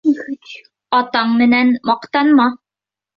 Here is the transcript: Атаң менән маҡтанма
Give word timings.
Атаң 0.99 1.35
менән 1.41 1.69
маҡтанма 1.91 2.49